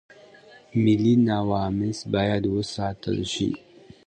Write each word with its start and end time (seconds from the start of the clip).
ملي 0.83 1.13
نواميس 1.27 1.99
بايد 2.11 2.43
وساتل 2.55 3.19
شي. 3.33 3.51